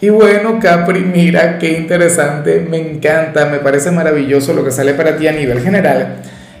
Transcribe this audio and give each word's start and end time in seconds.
Y 0.00 0.10
bueno, 0.10 0.58
Capri, 0.60 1.00
mira 1.00 1.58
qué 1.58 1.78
interesante, 1.78 2.66
me 2.68 2.76
encanta, 2.76 3.46
me 3.46 3.58
parece 3.58 3.90
maravilloso 3.90 4.52
lo 4.52 4.62
que 4.62 4.70
sale 4.70 4.92
para 4.92 5.16
ti 5.16 5.26
a 5.26 5.32
nivel 5.32 5.62
general. 5.62 6.16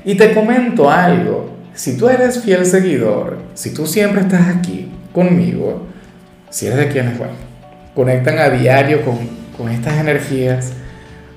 Y 0.06 0.14
te 0.14 0.32
comento 0.32 0.90
algo, 0.90 1.54
si 1.74 1.98
tú 1.98 2.08
eres 2.08 2.40
fiel 2.42 2.64
seguidor, 2.64 3.38
si 3.52 3.74
tú 3.74 3.86
siempre 3.86 4.22
estás 4.22 4.48
aquí 4.48 4.90
conmigo, 5.12 5.86
si 6.48 6.66
eres 6.66 6.78
de 6.78 6.88
quienes, 6.88 7.18
bueno, 7.18 7.34
conectan 7.94 8.38
a 8.38 8.48
diario 8.48 9.02
con, 9.02 9.18
con 9.56 9.70
estas 9.70 9.98
energías, 9.98 10.72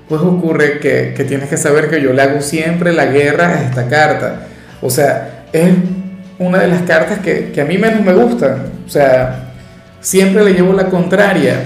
pues 0.08 0.22
ocurre 0.22 0.78
que, 0.78 1.12
que, 1.14 1.24
tienes 1.24 1.50
que 1.50 1.58
saber 1.58 1.90
que 1.90 2.00
yo 2.00 2.14
le 2.14 2.22
hago 2.22 2.40
siempre 2.40 2.92
la 2.94 3.06
guerra 3.06 3.48
a 3.48 3.62
esta 3.62 3.88
carta. 3.88 4.46
O 4.80 4.88
sea, 4.88 5.44
es 5.52 5.70
una 6.38 6.58
de 6.58 6.68
las 6.68 6.82
cartas 6.82 7.18
que, 7.18 7.52
que 7.52 7.60
a 7.60 7.66
mí 7.66 7.76
menos 7.76 8.00
me 8.00 8.14
gustan. 8.14 8.70
O 8.86 8.88
sea, 8.88 9.52
siempre 10.00 10.42
le 10.42 10.54
llevo 10.54 10.72
la 10.72 10.86
contraria 10.86 11.56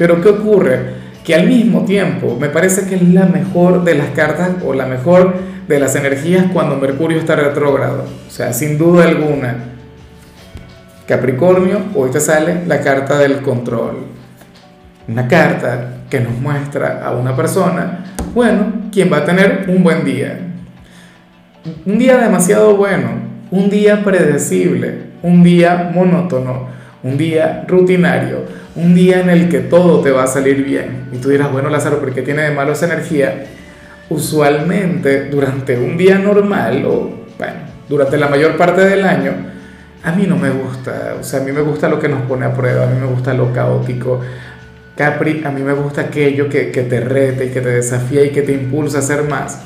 pero 0.00 0.22
¿qué 0.22 0.30
ocurre? 0.30 0.78
Que 1.22 1.34
al 1.34 1.46
mismo 1.46 1.84
tiempo 1.84 2.34
me 2.40 2.48
parece 2.48 2.86
que 2.86 2.94
es 2.94 3.02
la 3.02 3.26
mejor 3.26 3.84
de 3.84 3.96
las 3.96 4.08
cartas 4.12 4.52
o 4.64 4.72
la 4.72 4.86
mejor 4.86 5.34
de 5.68 5.78
las 5.78 5.94
energías 5.94 6.46
cuando 6.54 6.76
Mercurio 6.76 7.18
está 7.18 7.36
retrógrado. 7.36 8.06
O 8.26 8.30
sea, 8.30 8.54
sin 8.54 8.78
duda 8.78 9.04
alguna. 9.04 9.56
Capricornio, 11.06 11.82
hoy 11.94 12.10
te 12.10 12.18
sale 12.18 12.64
la 12.66 12.80
carta 12.80 13.18
del 13.18 13.42
control. 13.42 14.06
Una 15.06 15.28
carta 15.28 15.98
que 16.08 16.20
nos 16.20 16.32
muestra 16.32 17.02
a 17.04 17.10
una 17.10 17.36
persona, 17.36 18.06
bueno, 18.34 18.72
quien 18.90 19.12
va 19.12 19.18
a 19.18 19.24
tener 19.26 19.66
un 19.68 19.84
buen 19.84 20.02
día. 20.02 20.40
Un 21.84 21.98
día 21.98 22.16
demasiado 22.16 22.74
bueno, 22.74 23.10
un 23.50 23.68
día 23.68 24.02
predecible, 24.02 25.10
un 25.22 25.42
día 25.42 25.90
monótono, 25.94 26.69
un 27.02 27.16
día 27.16 27.64
rutinario 27.66 28.60
un 28.74 28.94
día 28.94 29.20
en 29.20 29.30
el 29.30 29.48
que 29.48 29.60
todo 29.60 30.00
te 30.00 30.10
va 30.10 30.24
a 30.24 30.26
salir 30.26 30.64
bien. 30.64 31.08
Y 31.12 31.18
tú 31.18 31.28
dirás, 31.28 31.50
bueno, 31.52 31.70
Lázaro, 31.70 31.98
¿por 31.98 32.12
qué 32.12 32.22
tiene 32.22 32.42
de 32.42 32.50
malo 32.50 32.72
energía? 32.80 33.46
Usualmente 34.08 35.28
durante 35.28 35.78
un 35.78 35.96
día 35.96 36.18
normal 36.18 36.84
o, 36.86 37.24
bueno, 37.38 37.54
durante 37.88 38.16
la 38.16 38.28
mayor 38.28 38.56
parte 38.56 38.82
del 38.82 39.04
año, 39.04 39.32
a 40.02 40.12
mí 40.12 40.26
no 40.26 40.36
me 40.36 40.50
gusta. 40.50 41.16
O 41.20 41.24
sea, 41.24 41.40
a 41.40 41.42
mí 41.42 41.52
me 41.52 41.62
gusta 41.62 41.88
lo 41.88 41.98
que 41.98 42.08
nos 42.08 42.22
pone 42.22 42.46
a 42.46 42.52
prueba, 42.52 42.84
a 42.84 42.86
mí 42.86 42.98
me 42.98 43.06
gusta 43.06 43.34
lo 43.34 43.52
caótico. 43.52 44.20
Capri, 44.96 45.42
a 45.44 45.50
mí 45.50 45.62
me 45.62 45.72
gusta 45.72 46.02
aquello 46.02 46.48
que, 46.48 46.70
que 46.70 46.82
te 46.82 47.00
rete 47.00 47.46
y 47.46 47.48
que 47.50 47.60
te 47.60 47.70
desafía 47.70 48.24
y 48.24 48.30
que 48.30 48.42
te 48.42 48.52
impulsa 48.52 48.98
a 48.98 49.00
hacer 49.00 49.24
más. 49.24 49.62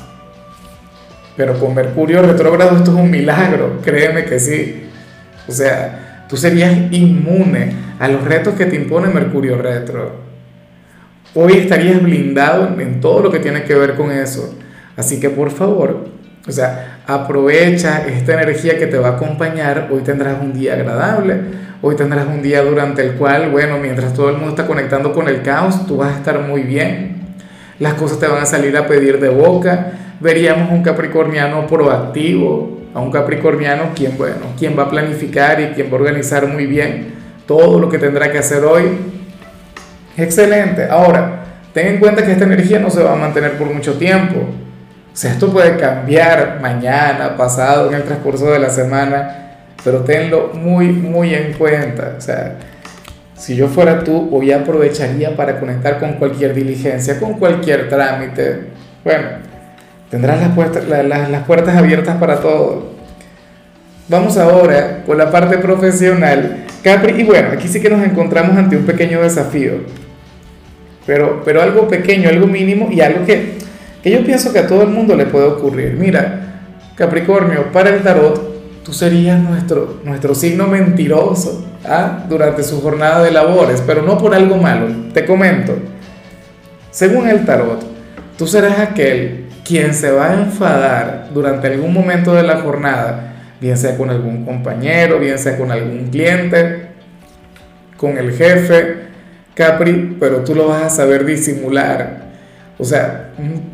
Pero 1.35 1.59
con 1.59 1.75
Mercurio 1.75 2.21
retrógrado 2.21 2.77
esto 2.77 2.91
es 2.91 2.97
un 2.97 3.11
milagro, 3.11 3.81
créeme 3.83 4.23
que 4.25 4.39
sí. 4.39 4.89
O 5.47 5.51
sea, 5.51 6.04
Tú 6.27 6.37
serías 6.37 6.73
inmune 6.91 7.73
a 7.99 8.07
los 8.07 8.23
retos 8.23 8.55
que 8.55 8.65
te 8.65 8.75
impone 8.75 9.07
Mercurio 9.09 9.57
retro. 9.57 10.25
Hoy 11.33 11.53
estarías 11.53 12.01
blindado 12.01 12.79
en 12.79 13.01
todo 13.01 13.21
lo 13.21 13.31
que 13.31 13.39
tiene 13.39 13.63
que 13.63 13.75
ver 13.75 13.95
con 13.95 14.11
eso. 14.11 14.57
Así 14.95 15.19
que 15.19 15.29
por 15.29 15.51
favor, 15.51 16.07
o 16.47 16.51
sea, 16.51 17.01
aprovecha 17.05 18.05
esta 18.07 18.41
energía 18.41 18.77
que 18.77 18.87
te 18.87 18.97
va 18.97 19.09
a 19.09 19.11
acompañar. 19.11 19.89
Hoy 19.91 20.01
tendrás 20.01 20.41
un 20.41 20.53
día 20.53 20.73
agradable. 20.73 21.41
Hoy 21.81 21.95
tendrás 21.95 22.27
un 22.27 22.41
día 22.41 22.63
durante 22.63 23.03
el 23.03 23.13
cual, 23.13 23.51
bueno, 23.51 23.77
mientras 23.77 24.13
todo 24.13 24.29
el 24.29 24.37
mundo 24.37 24.51
está 24.51 24.65
conectando 24.65 25.11
con 25.11 25.27
el 25.27 25.41
caos, 25.41 25.85
tú 25.85 25.97
vas 25.97 26.13
a 26.13 26.17
estar 26.17 26.39
muy 26.39 26.61
bien. 26.61 27.15
Las 27.79 27.95
cosas 27.95 28.19
te 28.19 28.27
van 28.27 28.41
a 28.41 28.45
salir 28.45 28.75
a 28.77 28.87
pedir 28.87 29.19
de 29.19 29.29
boca. 29.29 29.91
Veríamos 30.19 30.71
un 30.71 30.81
capricorniano 30.81 31.67
proactivo, 31.67 32.79
a 32.95 33.01
un 33.01 33.11
capricorniano 33.11 33.91
quien, 33.93 34.17
bueno, 34.17 34.37
quien 34.57 34.79
va 34.79 34.83
a 34.83 34.89
planificar 34.89 35.59
y 35.59 35.65
quien 35.73 35.87
va 35.87 35.97
a 35.97 36.01
organizar 36.01 36.47
muy 36.47 36.65
bien 36.65 37.13
todo 37.45 37.77
lo 37.77 37.89
que 37.89 37.99
tendrá 37.99 38.31
que 38.31 38.37
hacer 38.37 38.63
hoy. 38.63 38.85
Excelente. 40.15 40.87
Ahora, 40.89 41.43
ten 41.73 41.87
en 41.87 41.99
cuenta 41.99 42.25
que 42.25 42.31
esta 42.31 42.45
energía 42.45 42.79
no 42.79 42.89
se 42.89 43.03
va 43.03 43.11
a 43.11 43.17
mantener 43.17 43.57
por 43.57 43.67
mucho 43.67 43.95
tiempo. 43.95 44.37
O 44.39 45.17
sea, 45.17 45.33
esto 45.33 45.51
puede 45.51 45.75
cambiar 45.75 46.59
mañana, 46.61 47.35
pasado, 47.35 47.89
en 47.89 47.95
el 47.95 48.03
transcurso 48.03 48.49
de 48.49 48.59
la 48.59 48.69
semana, 48.69 49.57
pero 49.83 49.99
tenlo 49.99 50.51
muy, 50.53 50.87
muy 50.87 51.33
en 51.33 51.51
cuenta. 51.53 52.15
O 52.17 52.21
sea, 52.21 52.55
si 53.35 53.57
yo 53.57 53.67
fuera 53.67 54.05
tú, 54.05 54.29
hoy 54.31 54.53
aprovecharía 54.53 55.35
para 55.35 55.59
conectar 55.59 55.99
con 55.99 56.13
cualquier 56.13 56.53
diligencia, 56.53 57.19
con 57.19 57.33
cualquier 57.33 57.89
trámite. 57.89 58.67
Bueno, 59.03 59.27
Tendrás 60.09 60.39
las 60.39 60.49
puertas, 60.53 60.87
las 60.87 61.43
puertas 61.43 61.75
abiertas 61.75 62.17
para 62.17 62.39
todo. 62.39 62.95
Vamos 64.07 64.37
ahora 64.37 65.03
con 65.05 65.17
la 65.17 65.31
parte 65.31 65.57
profesional. 65.57 66.65
Capri, 66.83 67.21
y 67.21 67.23
bueno, 67.23 67.49
aquí 67.53 67.67
sí 67.67 67.81
que 67.81 67.89
nos 67.89 68.05
encontramos 68.05 68.55
ante 68.55 68.77
un 68.77 68.85
pequeño 68.85 69.21
desafío. 69.21 69.73
Pero, 71.07 71.41
pero 71.43 71.61
algo 71.61 71.87
pequeño, 71.87 72.29
algo 72.29 72.45
mínimo 72.45 72.89
y 72.91 73.01
algo 73.01 73.25
que, 73.25 73.57
que 74.03 74.11
yo 74.11 74.23
pienso 74.23 74.53
que 74.53 74.59
a 74.59 74.67
todo 74.67 74.83
el 74.83 74.89
mundo 74.89 75.15
le 75.15 75.25
puede 75.25 75.45
ocurrir. 75.45 75.95
Mira, 75.99 76.61
Capricornio, 76.95 77.71
para 77.71 77.89
el 77.89 78.03
tarot, 78.03 78.83
tú 78.83 78.93
serías 78.93 79.39
nuestro, 79.39 80.01
nuestro 80.03 80.35
signo 80.35 80.67
mentiroso 80.67 81.65
¿ah? 81.83 82.25
durante 82.29 82.63
su 82.63 82.81
jornada 82.81 83.23
de 83.23 83.31
labores, 83.31 83.81
pero 83.85 84.03
no 84.03 84.19
por 84.19 84.35
algo 84.35 84.57
malo. 84.57 84.87
Te 85.13 85.25
comento. 85.25 85.73
Según 86.91 87.27
el 87.27 87.43
tarot, 87.43 87.83
tú 88.37 88.45
serás 88.45 88.79
aquel 88.79 89.44
quien 89.65 89.93
se 89.93 90.11
va 90.11 90.29
a 90.29 90.33
enfadar 90.35 91.29
durante 91.33 91.67
algún 91.67 91.93
momento 91.93 92.33
de 92.33 92.43
la 92.43 92.61
jornada, 92.61 93.33
bien 93.59 93.77
sea 93.77 93.97
con 93.97 94.09
algún 94.09 94.45
compañero, 94.45 95.19
bien 95.19 95.39
sea 95.39 95.57
con 95.57 95.71
algún 95.71 96.09
cliente, 96.09 96.89
con 97.97 98.17
el 98.17 98.31
jefe, 98.31 99.05
Capri, 99.55 100.17
pero 100.19 100.39
tú 100.43 100.53
lo 100.53 100.67
vas 100.67 100.83
a 100.83 100.89
saber 100.89 101.25
disimular. 101.25 102.25
O 102.77 102.83
sea, 102.83 103.31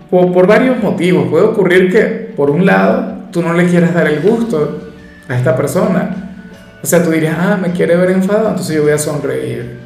por, 0.09 0.47
varios 0.47 0.81
motivos. 0.81 1.27
Puede 1.27 1.45
ocurrir 1.45 1.91
que, 1.91 2.31
por 2.35 2.51
un 2.51 2.65
lado, 2.65 3.25
tú 3.31 3.41
no 3.41 3.53
le 3.53 3.65
quieras 3.65 3.93
dar 3.93 4.07
el 4.07 4.21
gusto 4.21 4.91
a 5.27 5.35
esta 5.35 5.55
persona. 5.55 6.37
O 6.83 6.85
sea, 6.85 7.03
tú 7.03 7.09
dirías, 7.09 7.35
ah, 7.37 7.57
me 7.59 7.71
quiere 7.71 7.95
ver 7.95 8.11
enfadado, 8.11 8.49
entonces 8.49 8.75
yo 8.75 8.83
voy 8.83 8.91
a 8.91 8.97
sonreír. 8.97 9.79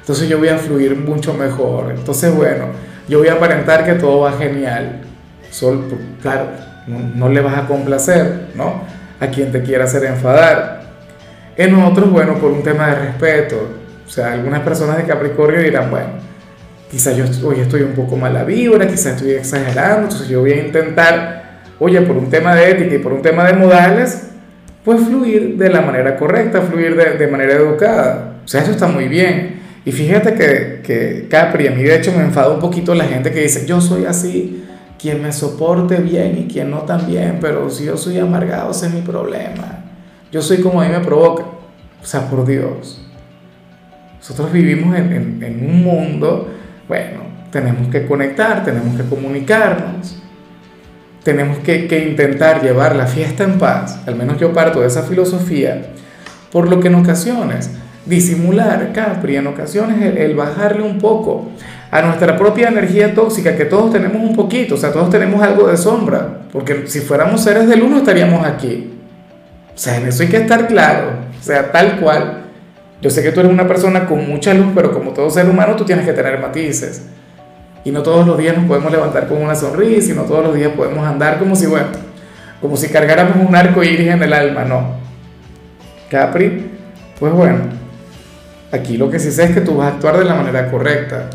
Entonces 0.00 0.28
yo 0.28 0.38
voy 0.38 0.48
a 0.48 0.58
fluir 0.58 0.96
mucho 0.96 1.34
mejor. 1.34 1.92
Entonces, 1.96 2.34
bueno, 2.34 2.66
yo 3.08 3.18
voy 3.18 3.28
a 3.28 3.34
aparentar 3.34 3.84
que 3.84 3.94
todo 3.94 4.20
va 4.20 4.32
genial. 4.32 5.00
Sol, 5.58 5.86
pues, 5.88 6.00
claro, 6.22 6.50
no, 6.86 7.28
le 7.28 7.40
vas 7.40 7.58
a 7.58 7.66
complacer, 7.66 8.50
¿no? 8.54 8.84
A 9.18 9.26
quien 9.26 9.50
te 9.50 9.60
quiera 9.60 9.84
hacer 9.84 10.04
enfadar. 10.04 10.82
En 11.56 11.74
otros, 11.74 12.12
bueno, 12.12 12.34
por 12.34 12.52
un 12.52 12.62
tema 12.62 12.86
de 12.86 12.94
respeto. 12.94 13.56
O 14.06 14.08
sea, 14.08 14.34
algunas 14.34 14.60
personas 14.60 14.98
de 14.98 15.02
Capricornio 15.02 15.60
dirán, 15.60 15.90
bueno, 15.90 16.10
quizás 16.88 17.16
yo 17.16 17.24
hoy 17.44 17.58
estoy 17.58 17.82
un 17.82 17.92
poco 17.92 18.14
mala 18.16 18.44
vibra, 18.44 18.86
quizás 18.86 19.16
estoy 19.16 19.32
exagerando, 19.32 20.02
entonces 20.04 20.28
yo 20.28 20.42
voy 20.42 20.52
a 20.52 20.64
intentar, 20.64 21.62
oye, 21.80 22.00
por 22.02 22.16
un 22.16 22.30
tema 22.30 22.54
de 22.54 22.70
ética 22.70 22.94
y 22.94 22.98
por 22.98 23.12
un 23.12 23.22
tema 23.22 23.44
de 23.44 23.54
modales, 23.54 24.28
pues 24.84 25.00
fluir 25.00 25.56
de 25.56 25.70
la 25.70 25.80
manera 25.80 26.16
correcta, 26.16 26.62
fluir 26.62 26.94
de, 26.94 27.18
de 27.18 27.26
manera 27.26 27.54
educada. 27.54 28.36
O 28.44 28.46
sea, 28.46 28.62
eso 28.62 28.70
está 28.70 28.86
muy 28.86 29.08
bien. 29.08 29.60
Y 29.84 29.90
fíjate 29.90 30.34
que, 30.34 30.82
que 30.84 31.26
Capri, 31.28 31.66
a 31.66 31.72
mí 31.72 31.82
de 31.82 31.96
hecho 31.96 32.12
me 32.12 32.22
enfada 32.22 32.50
un 32.50 32.60
poquito 32.60 32.94
la 32.94 33.04
gente 33.04 33.32
que 33.32 33.40
dice, 33.40 33.66
yo 33.66 33.80
soy 33.80 34.04
así, 34.04 34.64
quien 34.98 35.22
me 35.22 35.32
soporte 35.32 35.96
bien 35.96 36.36
y 36.38 36.52
quien 36.52 36.70
no 36.70 36.78
tan 36.78 37.06
bien, 37.06 37.38
pero 37.40 37.70
si 37.70 37.84
yo 37.84 37.96
soy 37.96 38.18
amargado, 38.18 38.72
ese 38.72 38.86
es 38.86 38.92
mi 38.92 39.00
problema. 39.00 39.84
Yo 40.32 40.42
soy 40.42 40.58
como 40.58 40.80
a 40.80 40.86
mí 40.86 40.90
me 40.90 41.00
provoca. 41.00 41.44
O 42.02 42.06
sea, 42.06 42.28
por 42.28 42.46
Dios. 42.46 43.00
Nosotros 44.18 44.52
vivimos 44.52 44.96
en, 44.96 45.66
un 45.66 45.82
mundo, 45.82 46.48
bueno, 46.86 47.20
tenemos 47.50 47.88
que 47.88 48.06
conectar, 48.06 48.64
tenemos 48.64 48.96
que 48.96 49.08
comunicarnos, 49.08 50.20
tenemos 51.22 51.58
que, 51.58 52.06
intentar 52.08 52.62
llevar 52.62 52.94
la 52.94 53.06
fiesta 53.06 53.44
en 53.44 53.58
paz, 53.58 54.00
al 54.06 54.16
menos 54.16 54.38
yo 54.38 54.52
parto 54.52 54.80
de 54.80 54.88
esa 54.88 55.04
filosofía, 55.04 55.92
por 56.52 56.68
lo 56.68 56.80
que 56.80 56.88
en 56.88 56.96
ocasiones, 56.96 57.70
disimular, 58.04 58.92
Capri, 58.92 59.36
en 59.36 59.46
ocasiones 59.46 60.02
el 60.02 60.34
bajarle 60.34 60.82
un 60.82 60.98
poco 60.98 61.50
a 61.90 62.02
nuestra 62.02 62.36
propia 62.36 62.68
energía 62.68 63.14
tóxica, 63.14 63.56
que 63.56 63.64
todos 63.64 63.92
tenemos 63.92 64.22
un 64.22 64.36
poquito, 64.36 64.74
o 64.74 64.78
sea, 64.78 64.92
todos 64.92 65.08
tenemos 65.10 65.42
algo 65.42 65.68
de 65.68 65.76
sombra, 65.76 66.40
porque 66.52 66.86
si 66.86 67.00
fuéramos 67.00 67.42
seres 67.42 67.68
del 67.68 67.82
uno 67.82 67.98
estaríamos 67.98 68.46
aquí. 68.46 68.92
O 69.74 69.78
sea, 69.78 69.96
en 69.96 70.08
eso 70.08 70.22
hay 70.22 70.28
que 70.28 70.36
estar 70.38 70.66
claro, 70.66 71.10
o 71.38 71.42
sea, 71.42 71.72
tal 71.72 71.98
cual. 72.00 72.44
Yo 73.00 73.10
sé 73.10 73.22
que 73.22 73.30
tú 73.30 73.40
eres 73.40 73.52
una 73.52 73.68
persona 73.68 74.06
con 74.06 74.28
mucha 74.28 74.52
luz, 74.52 74.68
pero 74.74 74.92
como 74.92 75.12
todo 75.12 75.30
ser 75.30 75.48
humano 75.48 75.76
tú 75.76 75.84
tienes 75.84 76.04
que 76.04 76.12
tener 76.12 76.40
matices. 76.40 77.02
Y 77.84 77.92
no 77.92 78.02
todos 78.02 78.26
los 78.26 78.36
días 78.36 78.56
nos 78.56 78.66
podemos 78.66 78.90
levantar 78.90 79.28
con 79.28 79.40
una 79.40 79.54
sonrisa 79.54 80.12
y 80.12 80.14
no 80.16 80.22
todos 80.22 80.44
los 80.44 80.54
días 80.54 80.72
podemos 80.76 81.06
andar 81.06 81.38
como 81.38 81.54
si, 81.54 81.66
bueno, 81.66 81.86
como 82.60 82.76
si 82.76 82.88
cargáramos 82.88 83.36
un 83.36 83.54
arco 83.54 83.84
iris 83.84 84.08
en 84.08 84.22
el 84.22 84.32
alma, 84.32 84.64
no. 84.64 84.96
Capri, 86.10 86.66
pues 87.20 87.32
bueno, 87.32 87.60
aquí 88.72 88.96
lo 88.96 89.08
que 89.08 89.20
sí 89.20 89.30
sé 89.30 89.44
es 89.44 89.50
que 89.52 89.60
tú 89.60 89.76
vas 89.76 89.92
a 89.92 89.94
actuar 89.94 90.18
de 90.18 90.24
la 90.24 90.34
manera 90.34 90.68
correcta. 90.68 91.30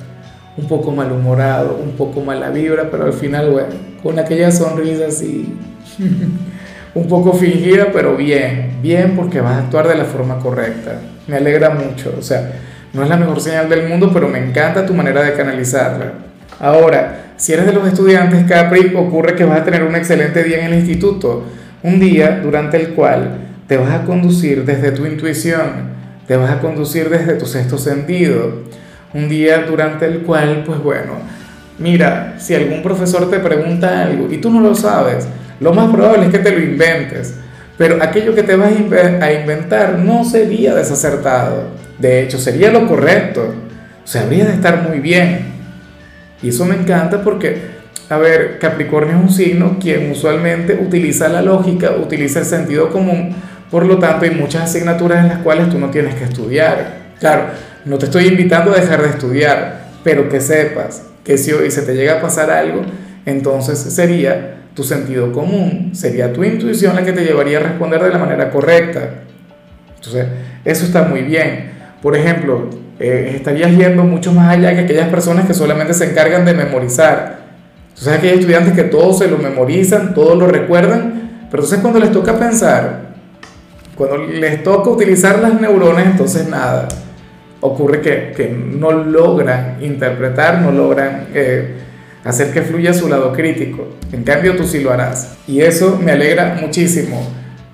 Un 0.56 0.68
poco 0.68 0.92
malhumorado, 0.92 1.80
un 1.84 1.92
poco 1.94 2.22
mala 2.22 2.50
vibra, 2.50 2.90
pero 2.92 3.06
al 3.06 3.14
final, 3.14 3.50
bueno, 3.50 3.70
con 4.04 4.20
aquella 4.20 4.52
sonrisa 4.52 5.08
así, 5.08 5.58
un 6.96 7.08
poco 7.08 7.34
fingida, 7.34 7.88
pero 7.92 8.16
bien, 8.16 8.78
bien 8.82 9.16
porque 9.16 9.42
vas 9.42 9.54
a 9.54 9.60
actuar 9.60 9.88
de 9.88 9.96
la 9.96 10.06
forma 10.06 10.40
correcta. 10.40 11.00
Me 11.28 11.38
alegra 11.38 11.72
mucho, 11.72 12.14
o 12.18 12.22
sea, 12.22 12.52
no 12.94 13.02
es 13.02 13.10
la 13.10 13.18
mejor 13.18 13.42
señal 13.42 13.68
del 13.70 13.88
mundo, 13.88 14.12
pero 14.14 14.28
me 14.28 14.38
encanta 14.38 14.86
tu 14.86 14.94
manera 14.94 15.24
de 15.24 15.34
canalizarla. 15.34 16.14
Ahora, 16.60 17.34
si 17.38 17.54
eres 17.54 17.66
de 17.66 17.74
los 17.74 17.88
estudiantes 17.88 18.46
Capri, 18.48 18.94
ocurre 18.96 19.36
que 19.36 19.44
vas 19.46 19.62
a 19.62 19.64
tener 19.64 19.84
un 19.84 19.96
excelente 19.96 20.44
día 20.44 20.60
en 20.60 20.72
el 20.72 20.80
instituto, 20.80 21.44
un 21.82 22.00
día 22.00 22.40
durante 22.44 22.78
el 22.78 22.90
cual 22.90 23.38
te 23.68 23.78
vas 23.78 23.92
a 23.92 24.04
conducir 24.04 24.64
desde 24.64 24.92
tu 24.92 25.06
intuición, 25.06 25.94
te 26.28 26.38
vas 26.38 26.52
a 26.52 26.60
conducir 26.60 27.10
desde 27.10 27.34
tu 27.34 27.46
sexto 27.46 27.78
sentido, 27.78 28.64
un 29.14 29.30
día 29.30 29.60
durante 29.68 30.06
el 30.06 30.20
cual, 30.20 30.64
pues 30.66 30.80
bueno, 30.80 31.14
mira, 31.78 32.36
si 32.38 32.56
algún 32.56 32.82
profesor 32.82 33.30
te 33.30 33.40
pregunta 33.40 34.04
algo 34.04 34.32
y 34.32 34.38
tú 34.38 34.50
no 34.50 34.60
lo 34.60 34.76
sabes, 34.76 35.28
lo 35.60 35.74
más 35.74 35.92
probable 35.92 36.26
es 36.26 36.32
que 36.32 36.40
te 36.40 36.52
lo 36.52 36.60
inventes, 36.60 37.36
pero 37.78 38.02
aquello 38.02 38.36
que 38.36 38.44
te 38.44 38.56
vas 38.56 38.72
a 39.22 39.34
inventar 39.34 39.98
no 40.00 40.24
sería 40.24 40.74
desacertado, 40.74 41.70
de 42.00 42.24
hecho 42.24 42.38
sería 42.38 42.72
lo 42.72 42.88
correcto, 42.88 43.54
o 44.04 44.08
sea, 44.08 44.24
habría 44.24 44.46
de 44.46 44.54
estar 44.54 44.88
muy 44.88 45.00
bien. 45.00 45.54
Y 46.42 46.50
eso 46.50 46.66
me 46.66 46.76
encanta 46.76 47.24
porque, 47.24 47.58
a 48.10 48.18
ver, 48.18 48.60
Capricornio 48.60 49.16
es 49.16 49.22
un 49.22 49.30
signo 49.30 49.78
quien 49.80 50.12
usualmente 50.12 50.74
utiliza 50.74 51.30
la 51.30 51.42
lógica, 51.42 51.92
utiliza 51.92 52.40
el 52.40 52.46
sentido 52.46 52.90
común, 52.90 53.34
por 53.72 53.86
lo 53.86 53.98
tanto 53.98 54.26
hay 54.26 54.32
muchas 54.32 54.64
asignaturas 54.64 55.20
en 55.20 55.30
las 55.30 55.38
cuales 55.40 55.70
tú 55.70 55.80
no 55.80 55.90
tienes 55.90 56.16
que 56.16 56.26
estudiar. 56.26 57.04
Claro, 57.20 57.46
no 57.86 57.98
te 57.98 58.06
estoy 58.06 58.28
invitando 58.28 58.72
a 58.72 58.76
dejar 58.76 59.02
de 59.02 59.10
estudiar, 59.10 59.88
pero 60.04 60.30
que 60.30 60.40
sepas 60.42 61.04
que 61.24 61.38
si 61.38 61.52
hoy 61.52 61.72
se 61.72 61.82
te 61.82 61.96
llega 61.96 62.20
a 62.20 62.22
pasar 62.22 62.52
algo, 62.52 62.82
entonces 63.26 63.80
sería 63.80 64.56
tu 64.74 64.84
sentido 64.84 65.32
común, 65.32 65.92
sería 65.94 66.34
tu 66.34 66.44
intuición 66.44 66.96
la 66.96 67.04
que 67.04 67.14
te 67.14 67.24
llevaría 67.24 67.60
a 67.60 67.62
responder 67.62 68.04
de 68.04 68.10
la 68.10 68.18
manera 68.18 68.50
correcta. 68.50 69.22
Entonces, 69.96 70.26
eso 70.66 70.86
está 70.86 71.04
muy 71.04 71.22
bien. 71.22 71.72
Por 72.02 72.16
ejemplo, 72.18 72.70
eh, 73.00 73.34
estarías 73.36 73.72
yendo 73.72 74.04
mucho 74.04 74.32
más 74.34 74.58
allá 74.58 74.74
que 74.74 74.82
aquellas 74.82 75.10
personas 75.10 75.46
que 75.46 75.54
solamente 75.54 75.94
se 75.94 76.10
encargan 76.10 76.44
de 76.44 76.54
memorizar. 76.54 77.44
Entonces, 77.90 78.14
aquellos 78.14 78.40
estudiantes 78.40 78.74
que 78.74 78.84
todo 78.84 79.14
se 79.14 79.28
lo 79.28 79.38
memorizan, 79.38 80.14
todo 80.14 80.36
lo 80.36 80.48
recuerdan, 80.48 81.48
pero 81.52 81.62
entonces 81.62 81.80
cuando 81.82 82.00
les 82.00 82.12
toca 82.12 82.38
pensar, 82.38 83.14
cuando 83.96 84.18
les 84.18 84.64
toca 84.64 84.90
utilizar 84.90 85.40
las 85.40 85.62
neuronas, 85.62 86.08
entonces 86.08 86.48
nada, 86.48 86.88
ocurre 87.64 88.02
que, 88.02 88.34
que 88.36 88.50
no 88.50 88.92
logran 88.92 89.78
interpretar, 89.82 90.62
no 90.62 90.72
logran 90.72 91.28
eh, 91.34 91.76
hacer 92.24 92.52
que 92.52 92.62
fluya 92.62 92.94
su 92.94 93.10
lado 93.10 93.34
crítico. 93.34 93.88
En 94.12 94.24
cambio, 94.24 94.56
tú 94.56 94.66
sí 94.66 94.82
lo 94.82 94.92
harás. 94.92 95.38
Y 95.48 95.62
eso 95.62 96.00
me 96.04 96.12
alegra 96.12 96.58
muchísimo. 96.62 97.28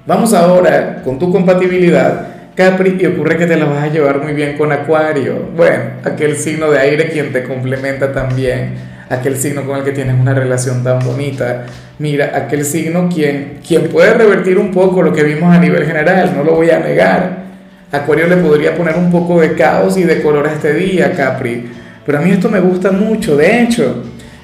Vamos 0.05 0.33
ahora 0.33 1.01
con 1.03 1.19
tu 1.19 1.31
compatibilidad 1.31 2.29
Capri, 2.59 2.97
y 2.99 3.05
ocurre 3.05 3.37
que 3.37 3.45
te 3.45 3.55
la 3.55 3.63
vas 3.63 3.83
a 3.83 3.87
llevar 3.87 4.21
muy 4.21 4.33
bien 4.33 4.57
con 4.57 4.69
Acuario. 4.73 5.49
Bueno, 5.55 5.77
aquel 6.03 6.35
signo 6.35 6.69
de 6.69 6.77
aire 6.79 7.09
quien 7.09 7.31
te 7.31 7.43
complementa 7.43 8.11
también, 8.11 8.73
aquel 9.09 9.37
signo 9.37 9.65
con 9.65 9.77
el 9.77 9.85
que 9.85 9.93
tienes 9.93 10.19
una 10.19 10.33
relación 10.33 10.83
tan 10.83 10.99
bonita. 10.99 11.67
Mira, 11.99 12.33
aquel 12.35 12.65
signo 12.65 13.07
quien, 13.07 13.59
quien 13.65 13.87
puede 13.87 14.13
revertir 14.13 14.57
un 14.57 14.71
poco 14.71 15.01
lo 15.01 15.13
que 15.13 15.23
vimos 15.23 15.55
a 15.55 15.59
nivel 15.59 15.85
general, 15.85 16.33
no 16.35 16.43
lo 16.43 16.55
voy 16.55 16.69
a 16.69 16.79
negar. 16.79 17.48
Acuario 17.91 18.27
le 18.27 18.37
podría 18.37 18.75
poner 18.75 18.95
un 18.95 19.11
poco 19.11 19.41
de 19.41 19.53
caos 19.53 19.97
y 19.97 20.03
de 20.03 20.21
color 20.21 20.47
a 20.47 20.53
este 20.53 20.73
día, 20.73 21.13
Capri. 21.13 21.69
Pero 22.05 22.19
a 22.19 22.21
mí 22.21 22.31
esto 22.31 22.49
me 22.49 22.59
gusta 22.59 22.91
mucho, 22.91 23.35
de 23.35 23.63
hecho. 23.63 24.03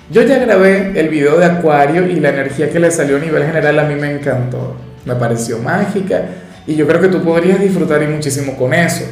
Yo 0.09 0.21
ya 0.21 0.37
grabé 0.39 0.99
el 0.99 1.09
video 1.09 1.37
de 1.37 1.45
Acuario 1.45 2.07
y 2.07 2.19
la 2.19 2.29
energía 2.29 2.69
que 2.69 2.79
le 2.79 2.91
salió 2.91 3.17
a 3.17 3.19
nivel 3.19 3.43
general 3.43 3.79
a 3.79 3.83
mí 3.83 3.95
me 3.95 4.11
encantó. 4.11 4.75
Me 5.05 5.15
pareció 5.15 5.59
mágica 5.59 6.25
y 6.67 6.75
yo 6.75 6.87
creo 6.87 7.01
que 7.01 7.07
tú 7.07 7.23
podrías 7.23 7.59
disfrutar 7.59 8.01
y 8.03 8.07
muchísimo 8.07 8.55
con 8.55 8.73
eso. 8.73 9.05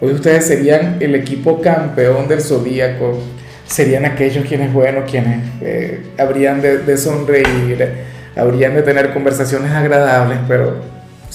Hoy 0.00 0.12
ustedes 0.12 0.46
serían 0.46 0.96
el 1.00 1.14
equipo 1.14 1.60
campeón 1.60 2.28
del 2.28 2.40
zodíaco, 2.40 3.20
serían 3.66 4.04
aquellos 4.04 4.44
quienes, 4.44 4.72
bueno, 4.72 5.04
quienes 5.08 5.38
eh, 5.60 6.02
habrían 6.18 6.60
de, 6.60 6.96
sonreír, 6.96 7.88
habrían 8.36 8.74
de 8.74 8.82
tener 8.82 9.12
conversaciones 9.12 9.70
agradables, 9.70 10.38
pero, 10.48 10.74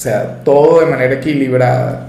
sea, 0.00 0.42
todo 0.44 0.80
de 0.80 0.86
manera 0.86 1.14
equilibrada. 1.14 2.08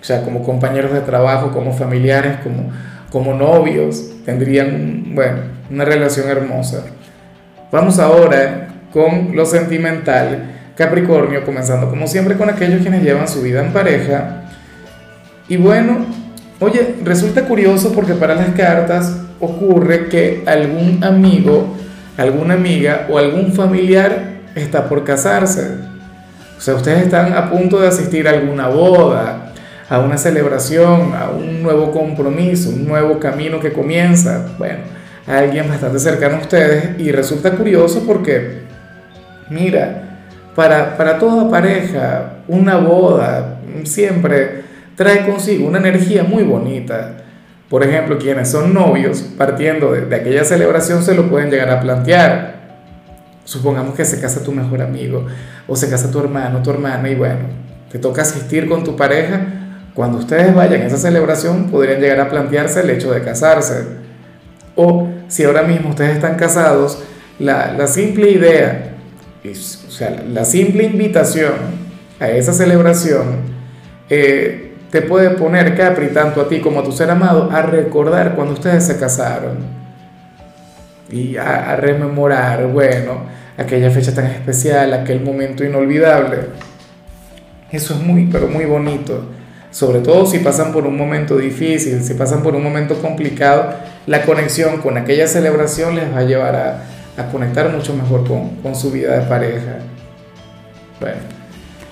O 0.00 0.04
sea, 0.04 0.22
como 0.22 0.42
compañeros 0.42 0.92
de 0.92 1.00
trabajo, 1.00 1.50
como 1.50 1.72
familiares, 1.72 2.38
como, 2.42 2.70
como 3.10 3.34
novios, 3.34 4.10
tendrían, 4.24 5.14
bueno, 5.14 5.38
una 5.70 5.84
relación 5.84 6.28
hermosa. 6.28 6.84
Vamos 7.70 7.98
ahora 7.98 8.68
con 8.92 9.34
lo 9.34 9.46
sentimental 9.46 10.50
Capricornio, 10.76 11.44
comenzando 11.44 11.88
como 11.88 12.06
siempre 12.06 12.36
con 12.36 12.50
aquellos 12.50 12.82
quienes 12.82 13.02
llevan 13.02 13.28
su 13.28 13.42
vida 13.42 13.64
en 13.64 13.72
pareja. 13.72 14.42
Y 15.48 15.56
bueno, 15.56 16.04
oye, 16.60 16.96
resulta 17.04 17.44
curioso 17.44 17.92
porque 17.92 18.14
para 18.14 18.34
las 18.34 18.50
cartas 18.50 19.16
ocurre 19.40 20.08
que 20.08 20.42
algún 20.46 21.02
amigo, 21.04 21.76
alguna 22.16 22.54
amiga 22.54 23.06
o 23.10 23.18
algún 23.18 23.52
familiar 23.52 24.40
está 24.54 24.88
por 24.88 25.04
casarse. 25.04 25.91
O 26.62 26.64
sea, 26.64 26.76
ustedes 26.76 27.02
están 27.02 27.32
a 27.32 27.50
punto 27.50 27.80
de 27.80 27.88
asistir 27.88 28.28
a 28.28 28.30
alguna 28.30 28.68
boda, 28.68 29.52
a 29.88 29.98
una 29.98 30.16
celebración, 30.16 31.12
a 31.12 31.28
un 31.30 31.60
nuevo 31.60 31.90
compromiso, 31.90 32.70
un 32.70 32.86
nuevo 32.86 33.18
camino 33.18 33.58
que 33.58 33.72
comienza. 33.72 34.46
Bueno, 34.58 34.78
a 35.26 35.38
alguien 35.38 35.68
bastante 35.68 35.98
cercano 35.98 36.36
a 36.36 36.40
ustedes 36.42 37.00
y 37.00 37.10
resulta 37.10 37.50
curioso 37.50 38.04
porque, 38.06 38.60
mira, 39.50 40.20
para, 40.54 41.18
toda 41.18 41.50
pareja, 41.50 42.34
una 42.46 42.76
boda 42.76 43.58
siempre 43.82 44.62
trae 44.94 45.26
consigo 45.26 45.66
una 45.66 45.78
energía 45.78 46.22
muy 46.22 46.44
bonita. 46.44 47.24
Por 47.68 47.82
ejemplo, 47.82 48.18
quienes 48.18 48.48
son 48.48 48.72
novios, 48.72 49.20
partiendo 49.36 49.94
de, 49.94 50.14
aquella 50.14 50.44
celebración, 50.44 51.02
se 51.02 51.16
lo 51.16 51.28
pueden 51.28 51.50
llegar 51.50 51.70
a 51.70 51.80
plantear. 51.80 52.61
Supongamos 53.44 53.94
que 53.94 54.04
se 54.04 54.20
casa 54.20 54.42
tu 54.42 54.52
mejor 54.52 54.82
amigo 54.82 55.26
o 55.66 55.76
se 55.76 55.90
casa 55.90 56.10
tu 56.10 56.20
hermano, 56.20 56.62
tu 56.62 56.70
hermana, 56.70 57.08
y 57.10 57.14
bueno, 57.14 57.40
te 57.90 57.98
toca 57.98 58.22
asistir 58.22 58.68
con 58.68 58.84
tu 58.84 58.96
pareja. 58.96 59.40
Cuando 59.94 60.18
ustedes 60.18 60.54
vayan 60.54 60.82
a 60.82 60.86
esa 60.86 60.96
celebración, 60.96 61.70
podrían 61.70 62.00
llegar 62.00 62.20
a 62.20 62.30
plantearse 62.30 62.80
el 62.80 62.90
hecho 62.90 63.12
de 63.12 63.22
casarse. 63.22 63.84
O 64.76 65.08
si 65.28 65.44
ahora 65.44 65.62
mismo 65.62 65.90
ustedes 65.90 66.14
están 66.14 66.36
casados, 66.36 67.02
la, 67.38 67.86
simple 67.86 68.30
idea 68.30 68.94
o 69.44 69.90
sea, 69.90 70.22
la 70.32 70.44
simple 70.44 70.84
invitación 70.84 71.52
a 72.20 72.30
esa 72.30 72.52
celebración 72.52 73.52
eh, 74.08 74.74
te 74.90 75.02
puede 75.02 75.30
poner, 75.30 75.76
Capri, 75.76 76.08
tanto 76.08 76.40
a 76.40 76.48
ti 76.48 76.60
como 76.60 76.80
a 76.80 76.84
tu 76.84 76.92
ser 76.92 77.10
amado, 77.10 77.50
a 77.50 77.62
recordar 77.62 78.34
cuando 78.36 78.54
ustedes 78.54 78.86
se 78.86 78.98
casaron 78.98 79.81
y 81.12 81.36
a, 81.36 81.76
rememorar, 81.76 82.66
bueno, 82.66 83.26
aquella 83.56 83.90
fecha 83.90 84.14
tan 84.14 84.26
especial, 84.26 84.92
aquel 84.94 85.20
momento 85.20 85.62
inolvidable. 85.64 86.38
Eso 87.70 87.94
es 87.94 88.00
muy, 88.00 88.26
pero 88.26 88.48
muy 88.48 88.64
bonito. 88.64 89.26
Sobre 89.70 90.00
todo 90.00 90.26
si 90.26 90.38
pasan 90.38 90.72
por 90.72 90.86
un 90.86 90.96
momento 90.96 91.36
difícil, 91.38 92.02
si 92.02 92.14
pasan 92.14 92.42
por 92.42 92.54
un 92.54 92.62
momento 92.62 93.00
complicado, 93.00 93.74
la 94.06 94.22
conexión 94.22 94.78
con 94.78 94.98
aquella 94.98 95.26
celebración 95.26 95.96
les 95.96 96.12
va 96.12 96.18
a 96.18 96.24
llevar 96.24 96.56
a, 96.56 96.82
a 97.16 97.26
conectar 97.30 97.70
mucho 97.70 97.94
mejor 97.94 98.26
con, 98.26 98.74
su 98.74 98.90
vida 98.90 99.18
de 99.18 99.26
pareja. 99.26 99.78
Bueno, 101.00 101.18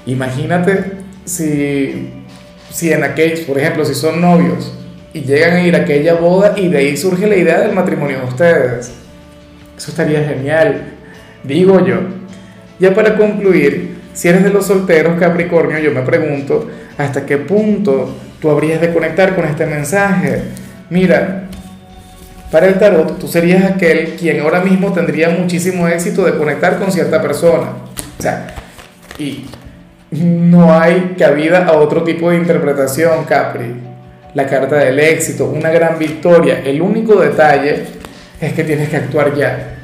imagínate 0.06 0.92
si, 1.24 2.24
si 2.70 2.92
en 2.92 3.04
aquellos, 3.04 3.40
por 3.40 3.58
ejemplo, 3.58 3.84
si 3.84 3.94
son 3.94 4.20
novios 4.20 4.72
y 5.12 5.20
llegan 5.22 5.56
a 5.56 5.62
ir 5.62 5.74
a 5.74 5.80
aquella 5.80 6.14
boda 6.14 6.54
y 6.56 6.68
de 6.68 6.78
ahí 6.78 6.96
surge 6.96 7.26
la 7.26 7.36
idea 7.36 7.60
del 7.60 7.72
matrimonio 7.72 8.20
de 8.20 8.24
ustedes. 8.24 8.92
Eso 9.80 9.92
estaría 9.92 10.22
genial, 10.22 10.82
digo 11.42 11.82
yo. 11.86 12.00
Ya 12.78 12.92
para 12.94 13.16
concluir, 13.16 13.96
si 14.12 14.28
eres 14.28 14.44
de 14.44 14.50
los 14.50 14.66
solteros 14.66 15.18
Capricornio, 15.18 15.78
yo 15.78 15.90
me 15.90 16.02
pregunto 16.02 16.68
hasta 16.98 17.24
qué 17.24 17.38
punto 17.38 18.14
tú 18.42 18.50
habrías 18.50 18.82
de 18.82 18.92
conectar 18.92 19.34
con 19.34 19.46
este 19.46 19.64
mensaje. 19.64 20.42
Mira, 20.90 21.44
para 22.50 22.66
el 22.66 22.78
tarot, 22.78 23.18
tú 23.18 23.26
serías 23.26 23.64
aquel 23.64 24.16
quien 24.18 24.40
ahora 24.40 24.60
mismo 24.60 24.92
tendría 24.92 25.30
muchísimo 25.30 25.88
éxito 25.88 26.26
de 26.26 26.36
conectar 26.36 26.78
con 26.78 26.92
cierta 26.92 27.22
persona. 27.22 27.70
O 28.18 28.22
sea, 28.22 28.48
y 29.18 29.46
no 30.10 30.78
hay 30.78 31.14
cabida 31.18 31.64
a 31.64 31.78
otro 31.78 32.02
tipo 32.02 32.28
de 32.28 32.36
interpretación, 32.36 33.24
Capri. 33.24 33.76
la 34.34 34.46
carta 34.46 34.76
del 34.76 34.98
éxito, 34.98 35.46
una 35.46 35.70
gran 35.70 35.98
victoria. 35.98 36.60
El 36.66 36.82
único 36.82 37.18
detalle 37.18 37.99
es 38.40 38.52
que 38.52 38.64
tienes 38.64 38.88
que 38.88 38.96
actuar 38.96 39.34
ya. 39.34 39.76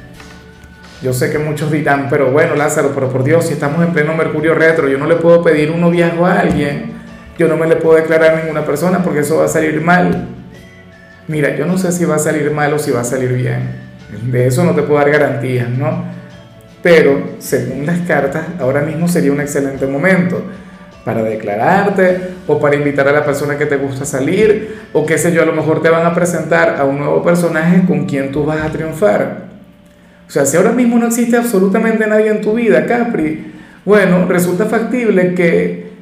Yo 1.01 1.13
sé 1.13 1.31
que 1.31 1.37
muchos 1.37 1.71
dirán, 1.71 2.07
pero 2.09 2.31
bueno, 2.31 2.55
Lázaro, 2.55 2.91
pero 2.93 3.09
por 3.09 3.23
Dios, 3.23 3.45
si 3.45 3.53
estamos 3.53 3.85
en 3.85 3.93
pleno 3.93 4.15
Mercurio 4.15 4.55
retro, 4.55 4.87
yo 4.87 4.97
no 4.97 5.05
le 5.05 5.15
puedo 5.15 5.43
pedir 5.43 5.69
un 5.69 5.79
noviazgo 5.79 6.25
a 6.25 6.39
alguien, 6.39 6.93
yo 7.37 7.47
no 7.47 7.55
me 7.55 7.67
le 7.67 7.75
puedo 7.75 7.97
declarar 7.97 8.33
a 8.33 8.41
ninguna 8.41 8.65
persona 8.65 9.03
porque 9.03 9.19
eso 9.19 9.37
va 9.37 9.45
a 9.45 9.47
salir 9.47 9.79
mal. 9.81 10.27
Mira, 11.27 11.55
yo 11.55 11.67
no 11.67 11.77
sé 11.77 11.91
si 11.91 12.03
va 12.05 12.15
a 12.15 12.19
salir 12.19 12.49
mal 12.51 12.73
o 12.73 12.79
si 12.79 12.89
va 12.89 13.01
a 13.01 13.03
salir 13.03 13.31
bien. 13.33 13.87
De 14.23 14.47
eso 14.47 14.63
no 14.63 14.73
te 14.73 14.81
puedo 14.81 14.99
dar 14.99 15.11
garantías, 15.11 15.69
¿no? 15.69 16.05
Pero 16.81 17.31
según 17.37 17.85
las 17.85 17.99
cartas, 17.99 18.45
ahora 18.59 18.81
mismo 18.81 19.07
sería 19.07 19.31
un 19.31 19.41
excelente 19.41 19.85
momento 19.85 20.41
para 21.07 21.23
declararte 21.23 22.19
o 22.47 22.59
para 22.59 22.75
invitar 22.75 23.07
a 23.07 23.13
la 23.13 23.23
persona 23.23 23.57
que 23.57 23.65
te 23.65 23.77
gusta 23.77 24.03
salir 24.03 24.75
o 24.91 25.05
qué 25.05 25.17
sé 25.17 25.31
yo, 25.31 25.41
a 25.41 25.45
lo 25.45 25.53
mejor 25.53 25.81
te 25.81 25.89
van 25.89 26.05
a 26.05 26.13
presentar 26.13 26.75
a 26.77 26.83
un 26.83 26.97
nuevo 26.97 27.23
personaje 27.23 27.83
con 27.87 28.05
quien 28.05 28.29
tú 28.29 28.43
vas 28.43 28.61
a 28.61 28.69
triunfar. 28.69 29.45
O 30.27 30.29
sea, 30.29 30.45
si 30.45 30.57
ahora 30.57 30.73
mismo 30.73 30.99
no 30.99 31.07
existe 31.07 31.37
absolutamente 31.37 32.05
nadie 32.05 32.27
en 32.27 32.41
tu 32.41 32.55
vida, 32.55 32.85
Capri, 32.85 33.53
bueno, 33.85 34.25
resulta 34.27 34.65
factible 34.65 35.33
que, 35.33 35.93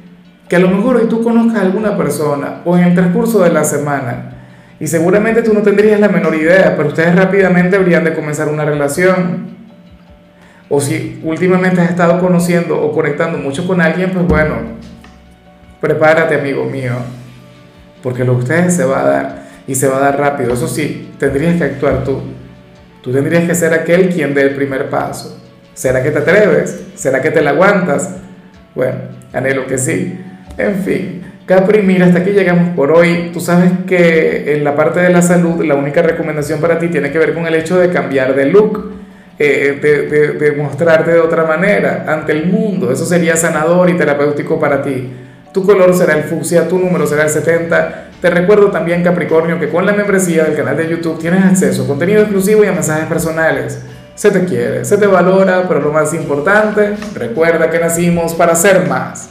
que 0.48 0.56
a 0.56 0.58
lo 0.58 0.70
mejor 0.70 0.96
hoy 0.96 1.06
tú 1.08 1.22
conozcas 1.22 1.58
a 1.58 1.66
alguna 1.66 1.96
persona 1.96 2.62
o 2.64 2.76
en 2.76 2.82
el 2.82 2.94
transcurso 2.96 3.44
de 3.44 3.50
la 3.50 3.62
semana 3.62 4.32
y 4.80 4.88
seguramente 4.88 5.42
tú 5.42 5.54
no 5.54 5.62
tendrías 5.62 6.00
la 6.00 6.08
menor 6.08 6.34
idea, 6.34 6.74
pero 6.76 6.88
ustedes 6.88 7.14
rápidamente 7.14 7.76
habrían 7.76 8.02
de 8.02 8.12
comenzar 8.12 8.48
una 8.48 8.64
relación. 8.64 9.54
O 10.68 10.80
si 10.80 11.20
últimamente 11.22 11.80
has 11.80 11.90
estado 11.90 12.20
conociendo 12.20 12.82
o 12.82 12.90
conectando 12.90 13.38
mucho 13.38 13.64
con 13.68 13.80
alguien, 13.80 14.10
pues 14.10 14.26
bueno, 14.26 14.56
prepárate 15.80 16.34
amigo 16.34 16.64
mío, 16.64 16.94
porque 18.02 18.24
lo 18.24 18.34
de 18.34 18.38
ustedes 18.38 18.74
se 18.74 18.84
va 18.84 19.00
a 19.00 19.04
dar 19.04 19.46
y 19.66 19.74
se 19.74 19.88
va 19.88 19.98
a 19.98 20.00
dar 20.00 20.18
rápido. 20.18 20.54
Eso 20.54 20.68
sí, 20.68 21.12
tendrías 21.18 21.56
que 21.56 21.64
actuar 21.64 22.04
tú. 22.04 22.20
Tú 23.02 23.12
tendrías 23.12 23.44
que 23.44 23.54
ser 23.54 23.72
aquel 23.72 24.08
quien 24.08 24.34
dé 24.34 24.42
el 24.42 24.54
primer 24.54 24.90
paso. 24.90 25.40
¿Será 25.74 26.02
que 26.02 26.10
te 26.10 26.18
atreves? 26.18 26.84
¿Será 26.94 27.20
que 27.20 27.30
te 27.30 27.42
la 27.42 27.50
aguantas? 27.50 28.10
Bueno, 28.74 28.96
anhelo 29.32 29.66
que 29.66 29.78
sí. 29.78 30.18
En 30.58 30.76
fin, 30.76 31.22
Capri, 31.46 31.82
mira, 31.82 32.06
hasta 32.06 32.18
aquí 32.18 32.30
llegamos 32.30 32.70
por 32.70 32.90
hoy. 32.90 33.30
Tú 33.32 33.40
sabes 33.40 33.70
que 33.86 34.56
en 34.56 34.64
la 34.64 34.74
parte 34.74 35.00
de 35.00 35.10
la 35.10 35.22
salud, 35.22 35.64
la 35.64 35.76
única 35.76 36.02
recomendación 36.02 36.60
para 36.60 36.78
ti 36.78 36.88
tiene 36.88 37.12
que 37.12 37.18
ver 37.18 37.34
con 37.34 37.46
el 37.46 37.54
hecho 37.54 37.78
de 37.78 37.90
cambiar 37.90 38.34
de 38.34 38.46
look, 38.46 38.92
eh, 39.38 40.36
de, 40.40 40.52
mostrarte 40.52 41.12
de 41.12 41.20
otra 41.20 41.44
manera 41.44 42.04
ante 42.08 42.32
el 42.32 42.46
mundo. 42.46 42.90
Eso 42.90 43.06
sería 43.06 43.36
sanador 43.36 43.88
y 43.90 43.96
terapéutico 43.96 44.58
para 44.58 44.82
ti. 44.82 45.08
Tu 45.56 45.64
color 45.64 45.94
será 45.94 46.18
el 46.18 46.24
fucsia, 46.24 46.68
tu 46.68 46.78
número 46.78 47.06
será 47.06 47.22
el 47.22 47.30
70. 47.30 48.08
Te 48.20 48.28
recuerdo 48.28 48.70
también, 48.70 49.02
Capricornio, 49.02 49.58
que 49.58 49.70
con 49.70 49.86
la 49.86 49.94
membresía 49.94 50.44
del 50.44 50.54
canal 50.54 50.76
de 50.76 50.86
YouTube 50.86 51.18
tienes 51.18 51.42
acceso 51.46 51.84
a 51.84 51.86
contenido 51.86 52.20
exclusivo 52.20 52.62
y 52.62 52.66
a 52.66 52.72
mensajes 52.72 53.06
personales. 53.06 53.78
Se 54.14 54.30
te 54.30 54.44
quiere, 54.44 54.84
se 54.84 54.98
te 54.98 55.06
valora, 55.06 55.64
pero 55.66 55.80
lo 55.80 55.90
más 55.94 56.12
importante, 56.12 56.96
recuerda 57.14 57.70
que 57.70 57.78
nacimos 57.78 58.34
para 58.34 58.54
ser 58.54 58.86
más. 58.86 59.24